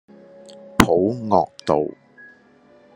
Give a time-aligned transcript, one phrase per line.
[0.79, 1.87] 普樂道